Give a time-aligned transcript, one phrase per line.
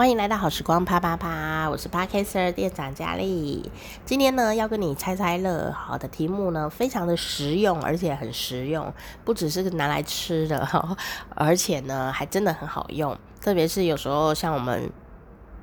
[0.00, 3.70] 欢迎来到好时光啪啪啪，我是 Podcaster 店长佳丽。
[4.06, 8.90] 今天呢，要跟你猜猜乐，好的题目呢，非常的实用，而且很实用，
[9.26, 10.66] 不只是拿来吃的，
[11.36, 13.14] 而且呢，还真的很好用。
[13.42, 14.90] 特别是有时候像我们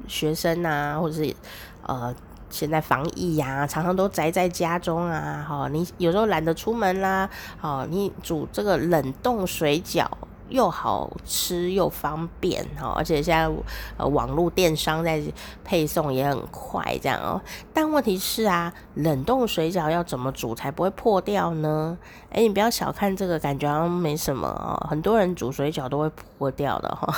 [0.08, 1.36] 学生啊，或者是
[1.82, 2.14] 呃，
[2.52, 7.28] 现在防疫呀、常常都宅在家中啊，好，你有时候懒得出门啦，
[7.58, 10.06] 好，你煮这个冷冻水饺。
[10.50, 13.50] 又好吃又方便哈，而且现在
[13.98, 15.21] 呃网络电商在
[15.63, 17.41] 配送也很快，这样哦。
[17.73, 21.98] 但问题是啊，冷冻水饺要怎么煮才不会破掉呢？
[22.31, 24.88] 诶，你不要小看这个，感觉好像没什么哦。
[24.89, 27.14] 很多人煮水饺都会破掉的哈。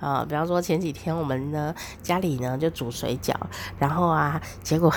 [0.00, 3.34] 啊，比方说前几天我们呢家里呢就煮水饺，
[3.78, 4.92] 然后啊结果。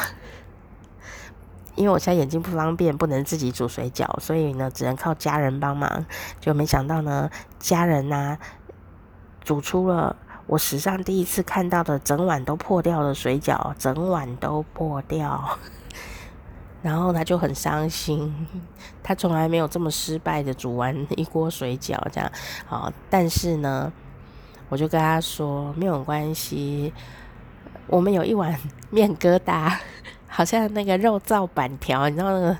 [1.75, 6.05] 因为我现在眼睛不方便，不能自己煮水饺，所以呢，只能靠家人帮忙。
[6.39, 8.37] 就没想到呢，家人呐、
[9.43, 10.15] 煮出了
[10.47, 15.57] 我史上第一次看到的整碗都破掉的水饺，整碗都破掉。
[16.81, 18.47] 然后他就很伤心，
[19.03, 22.31] 他从来没有这么失败的煮完一锅水饺，这样。
[22.65, 23.91] 好，但是呢，
[24.67, 26.91] 我就跟他说没有关系，
[27.87, 29.77] 我们有一碗面疙瘩。
[30.33, 32.57] 好像那个肉燥板条，你知道那个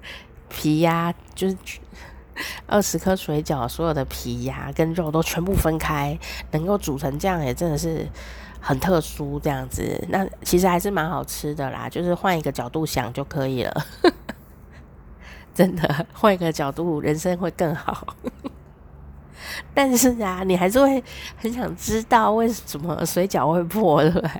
[0.50, 1.56] 皮呀、就是
[2.66, 6.16] 二十颗水饺，所有的皮呀、跟肉都全部分开，
[6.50, 8.06] 能够煮成这样也真的是
[8.60, 10.04] 很特殊这样子。
[10.10, 13.86] 那其实还是蛮好吃的啦，就是换一个角度想就可以了。
[15.54, 18.14] 真的，换一个角度，人生会更好。
[19.76, 21.02] 但是啊，你还是会
[21.36, 24.30] 很想知道为什么水饺会破，对不对？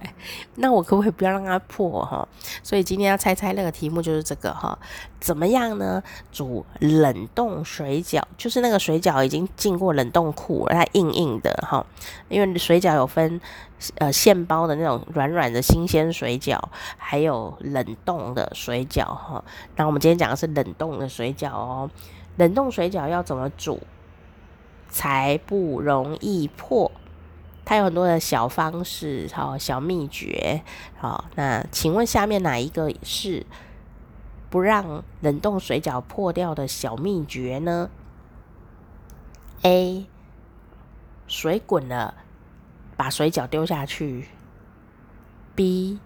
[0.55, 2.27] 那我可不可以不要让它破哈？
[2.63, 4.79] 所以今天要猜猜那个题目就是这个哈，
[5.19, 6.01] 怎么样呢？
[6.31, 11.85] 煮冷冻水饺，就是那个水饺已经进过冷冻库，它硬硬的哈。
[12.29, 13.41] 因为水饺有分
[13.99, 16.61] 呃现包的那种软软的新鲜水饺，
[16.97, 19.43] 还有冷冻的水饺哈。
[19.75, 21.91] 那我们今天讲的是冷冻的水饺哦。
[22.37, 23.81] 冷冻水饺要怎么煮？
[24.95, 26.93] 才不容易破，
[27.65, 30.63] 它有很多的小方式，好小秘诀，
[30.97, 33.45] 好，那请问下面哪一个是
[34.49, 37.91] 不让冷冻水饺破掉的小秘诀呢
[39.63, 40.07] ？A.
[41.27, 42.15] 水滚了，
[42.97, 44.29] 把水饺丢下去。
[45.57, 45.99] B.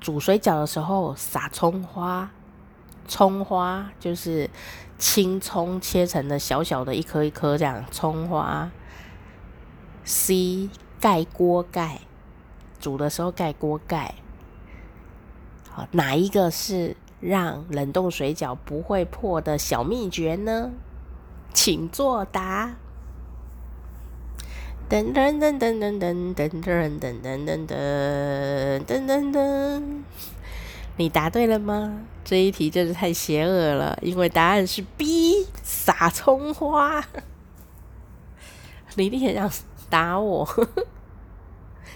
[0.00, 2.30] 煮水饺的时候撒葱花。
[3.06, 4.48] 葱花就是
[4.98, 8.70] 青葱切成的小小的一颗一颗这样，葱花。
[10.04, 10.68] C
[11.00, 12.00] 盖锅盖，
[12.80, 14.14] 煮的时候盖锅盖。
[15.70, 20.70] 好，哪一个是让冷冻水饺不会破的小秘诀呢？
[21.54, 22.74] 请作答。
[24.90, 30.02] 噔噔噔噔噔噔噔噔噔噔噔噔噔噔噔。
[30.96, 32.00] 你答对了吗？
[32.24, 37.04] 这一题真是太邪恶了，因为答案是 B，撒葱花。
[38.94, 39.50] 你一定很想
[39.88, 40.46] 打我。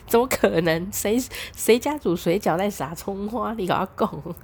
[0.07, 0.89] 怎么可能？
[0.93, 1.21] 谁
[1.55, 3.53] 谁家煮水饺在撒葱花？
[3.55, 4.35] 你搞个拱！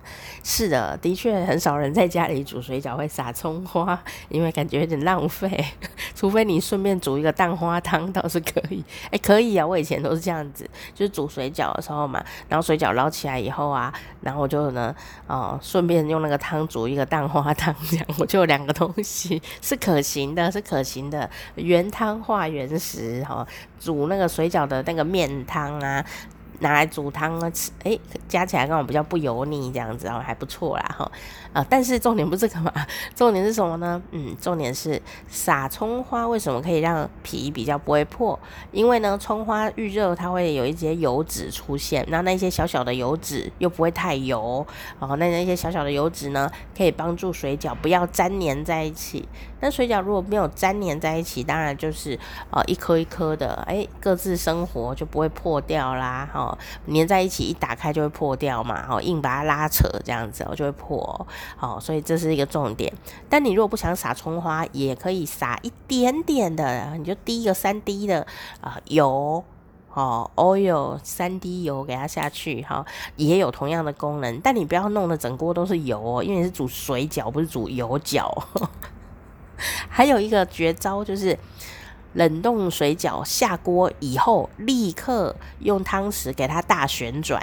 [0.43, 5.65] 是的，的确很少人在家里煮水饺会撒葱花，因为感觉有点浪费。
[6.15, 8.85] 除非你顺便煮一个蛋花汤，倒是可以。
[9.11, 9.67] 哎、可以啊！
[9.67, 14.95] 我以前都是这样子，就是煮水饺的时候嘛，然后水饺捞起来以后啊，然后我就呢，
[15.27, 23.47] 哦，顺便用那个汤煮一个蛋花汤，这样 我就有两个东西是可行的，是可行的，原汤化原食哈。
[23.81, 26.03] 煮那个水饺的那个面汤啊，
[26.63, 31.11] 拿来煮汤啊吃，诶，加起来刚好比较不油腻，这样子哦，还不错啦哈。
[31.53, 32.73] 啊，但是重点不是这个嘛，
[33.15, 34.01] 重点是什么呢？
[34.13, 38.39] 嗯，重点是撒葱花为什么可以让皮比较不会破？
[38.71, 44.67] 因为呢，葱花遇热它会有一些油脂出现，那那些小小的油脂又不会太油，
[44.99, 49.29] 然后那那些小小的油脂呢，可以帮助水饺不要粘黏在一起。
[49.61, 52.19] 那水饺如果没有粘黏在一起，当然就是
[52.51, 56.52] 呃一颗一颗的，诶，各自生活就不会破掉啦，哈，
[56.87, 61.27] 黏在一起一打开就会破掉嘛，哈，硬把它拉扯这样子，哦就会破。
[61.57, 62.93] 好，所以这是一个重点。
[63.29, 68.27] 但你如果不想撒葱花，也可以撒一点点的，你就滴一个三滴的
[68.61, 69.43] 啊、油，
[69.93, 72.85] 哦，oil 三滴油给它下去，哈，
[73.17, 74.41] 也有同样的功能。
[74.41, 78.31] 但你不要弄得整锅都是油哦，因为你是煮水饺，不是煮油饺。
[79.89, 81.39] 还有一个绝招就是，
[82.15, 87.43] 冷冻水饺下锅以后，立刻用汤匙给它大旋转，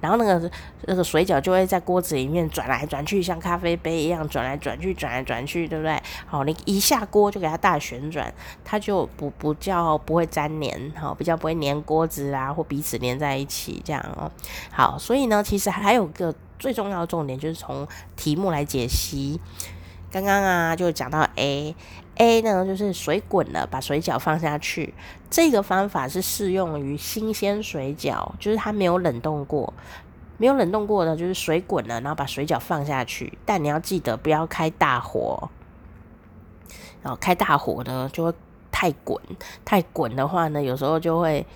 [0.00, 0.50] 然后那个
[0.86, 6.00] 那个水饺就会在锅子里面转来转去，像咖啡杯一样转来转去，转来转去，对不对？
[6.26, 8.32] 好，你一下锅就给它大旋转，
[8.64, 14.30] 它就不不叫不会粘黏，好，比较不会粘锅子啊，或彼此粘在一起这样哦。
[14.70, 17.86] 好，所以呢，其实还有个最重要的重点，就是从
[18.16, 19.40] 题目来解析。
[20.10, 21.74] 刚刚啊，就讲到 A。
[22.16, 24.92] A 呢，就是水滚了，把水饺放下去。
[25.30, 29.72] 这个方法是适用于新鲜水饺，就是它没有冷冻过，
[30.36, 33.38] 没有冷冻过的，就是水滚了，然后把水饺放下去。
[33.44, 35.48] 但你要记得不要开大火，
[37.02, 38.34] 然后开大火呢就会
[38.72, 39.22] 太滚，
[39.64, 41.46] 太滚的话呢，有时候就会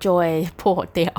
[0.00, 1.12] 就会破掉。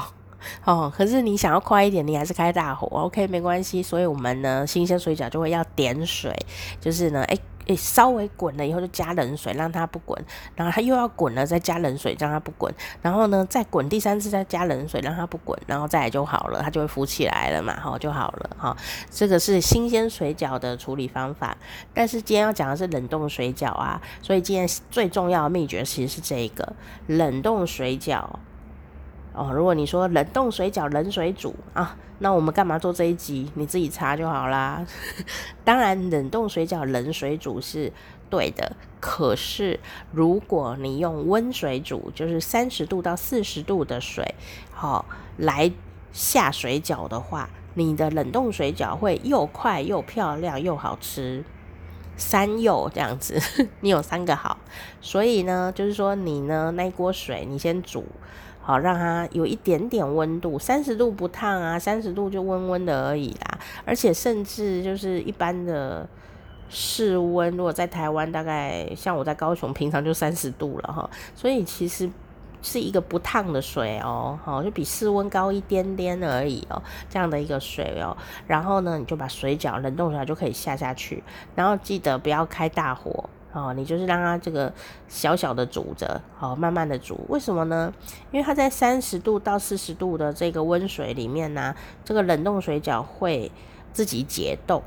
[0.65, 3.83] 哦，可是你想要快一点，你还是开大火，OK，没关系。
[3.83, 6.33] 所以我们呢，新鲜水饺就会要点水，
[6.79, 7.39] 就是呢，诶。
[7.67, 10.21] 诶，稍微滚了以后就加冷水，让它不滚，
[10.53, 12.69] 然后它又要滚了，再加冷水让它不滚，
[13.01, 18.75] 然后呢再滚第三次再加冷水让它不滚，然后再来就好了，它就会浮起来了嘛，好就好了哈。
[19.09, 21.55] 这个是新鲜水饺的处理方法，
[21.93, 26.73] 但是今天要讲的是冷冻水饺啊，所以今天最重要的秘诀其实是这一个
[27.07, 28.25] 冷冻水饺。
[29.35, 33.51] 哦，如果你说冷冻水饺冷水煮啊，那我们干嘛做这一集？
[33.55, 34.85] 你自己查就好啦。
[35.65, 37.91] 当然，冷冻水饺冷水煮是
[38.29, 39.79] 对的，可是
[40.11, 44.35] 如果你用温水煮，就是三十度到四十度的水，
[44.71, 45.05] 好、哦、
[45.37, 45.71] 来
[46.11, 51.43] 下水饺的话，你的冷冻水饺会又快又漂亮又好吃，
[52.15, 53.41] 三又这样子，
[53.81, 54.59] 你有三个好。
[55.01, 58.05] 所以呢，就是说你呢那锅水你先煮。
[58.65, 63.59] 好，让它有一点点温度，三十度不烫啊，三十度就温温的而已啦。
[63.85, 66.07] 而且甚至就是一般的
[66.69, 71.09] 室温，如果在台湾，大概像我在高雄，平常就三十度了哈。
[71.35, 72.09] 所以其实
[72.61, 78.15] 是一个不烫的水哦，好，就比室温高一点点而已哦，这样的一个水哦。
[78.47, 81.21] 然后呢，你就把水饺冷冻出来就可以下下去，
[81.53, 83.29] 然后记得不要开大火。
[83.53, 84.73] 哦，你就是让它这个
[85.07, 87.19] 小小的煮着，好，慢慢的煮。
[87.29, 87.93] 为什么呢？
[88.31, 93.51] 因为它在三十度到四十度的这个温水里面呢、这个冷冻水饺会
[93.91, 94.81] 自己解冻，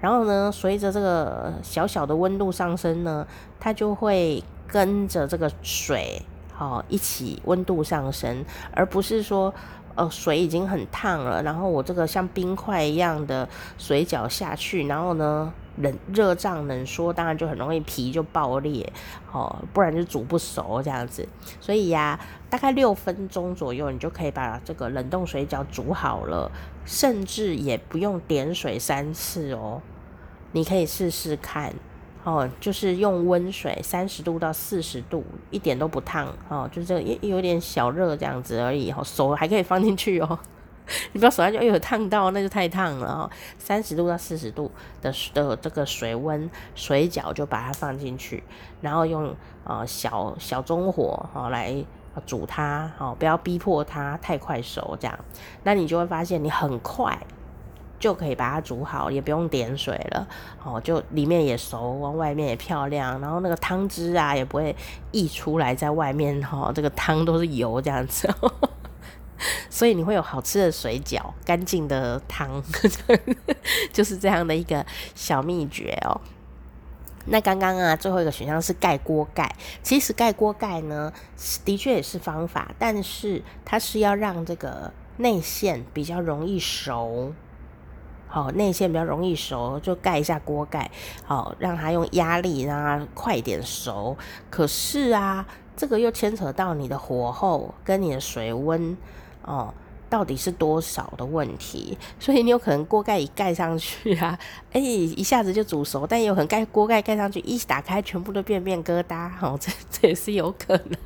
[0.00, 3.26] 然后呢，随着这个小小的温度上升呢，
[3.58, 6.22] 它就会跟着这个水，
[6.52, 9.52] 好，一起温度上升，而不是说，
[9.96, 18.92] 呃，水已经很烫了，然后我这个像冰块一样的水饺下去，然后呢，冷热胀冷缩，当然就很容易皮就爆裂，
[19.32, 21.28] 哦，不然就煮不熟这样子。
[21.60, 22.18] 所以呀，
[22.48, 26.50] 大概六分钟左右，你就可以把这个冷冻水饺煮好了，
[26.84, 29.82] 甚至也不用点水三次哦。
[30.52, 31.74] 你可以试试看，
[32.22, 40.38] 哦，就是用温水三十度到四十度，一点都不烫，哦，就是这个有有点小热这样子而已，哦，手还可以放进去哦。
[41.12, 43.30] 你不要手上就有烫到，那就太烫了哈。
[43.58, 44.70] 三十度到四十度
[45.00, 48.42] 的的这个水温，水饺就把它放进去，
[48.80, 49.34] 然后用
[49.64, 51.74] 呃小小中火哈来
[52.26, 55.18] 煮它，哦，不要逼迫它太快熟这样。
[55.62, 57.18] 那你就会发现你很快
[57.98, 60.28] 就可以把它煮好，也不用点水了，
[60.62, 64.76] 哦，就里面也熟，外面也漂亮，然后那个汤汁啊也不会
[65.12, 68.28] 溢出来在外面哈，这个汤都是油这样子。
[69.68, 72.62] 所以你会有好吃的水饺，干净的汤，
[73.92, 74.84] 就是这样的一个
[75.14, 76.20] 小秘诀哦。
[77.26, 79.50] 那刚刚啊，最后一个选项是盖锅盖。
[79.82, 81.10] 其实盖锅盖呢，
[81.64, 87.32] 的确也是方法，但是它是要让这个内馅比较容易熟。
[88.28, 90.90] 好，内馅比较容易熟，就盖一下锅盖，
[91.24, 94.16] 好，让它用压力让它快点熟。
[94.50, 98.94] 可是啊，这个又牵扯到你的火候跟你的水温。
[99.44, 99.72] 哦，
[100.10, 101.96] 到底是多少的问题？
[102.20, 104.38] 所以你有可能锅盖一盖上去啊，
[104.72, 110.98] 哎、一下子就煮熟；但也有可能盖锅盖盖上去，一打开全部都变变疙瘩，哦， 这这也是有可能。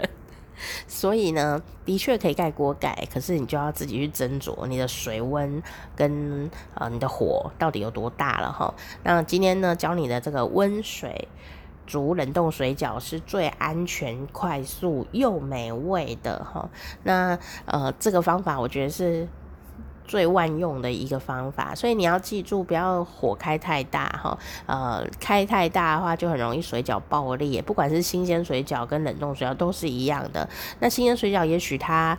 [0.89, 5.63] 所以呢，的确可以盖锅盖，可是你就要自己去斟酌你的水温
[5.95, 8.75] 跟呃你的火到底有多大了哈。
[9.05, 11.29] 那今天呢，教你的这个温水。
[11.89, 16.69] 煮冷冻水饺是最安全、快速又美味的哈。
[17.03, 19.27] 那呃，这个方法我觉得是
[20.05, 24.39] 最万用的一个方法，所以你要记住，不要火开太大哈。
[24.67, 30.47] 呃，开太大的话就很容易水饺爆裂，不管是新鲜水饺跟冷冻水饺都是一样的。
[30.81, 32.19] 那新鲜水饺也许它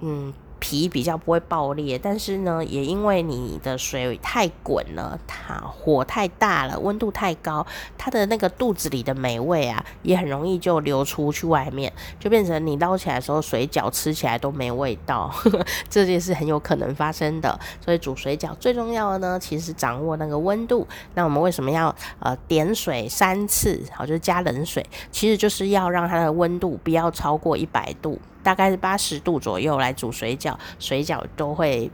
[0.00, 17.58] 嗯皮比较不会爆裂，但是呢，也因为你的水太滚了，它火太大了，温度太高，它的那个肚子里的美味啊，也很容易就流出去外面，就变成你捞起来的时候，水饺吃起来都没味道，呵 呵这件事很有可能发生的。
[17.84, 20.86] 所以煮水饺最重要的呢，其实掌握那个温度。
[21.14, 23.82] 那我们为什么要呃点水三次？
[23.92, 28.18] 好，就是加冷水，其实就是要让它的温度不要超过一百度。
[28.46, 31.90] 大概是八十度左右来煮水饺，水饺都会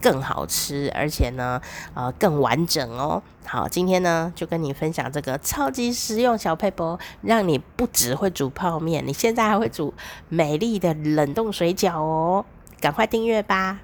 [0.00, 1.62] 更好吃，而且呢，
[1.94, 3.22] 呃，更完整哦。
[3.46, 9.94] 好，今天呢就跟你分享这个超级实用小撇步，让你不只会煮泡面，你现在还会煮
[10.28, 12.44] 美丽的冷冻水饺哦。
[12.80, 13.78] 赶快订阅吧！